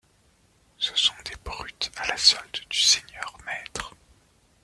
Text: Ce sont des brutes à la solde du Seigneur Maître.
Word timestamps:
Ce 0.79 0.95
sont 0.95 1.13
des 1.25 1.35
brutes 1.45 1.91
à 1.95 2.07
la 2.07 2.17
solde 2.17 2.57
du 2.71 2.79
Seigneur 2.79 3.37
Maître. 3.45 3.93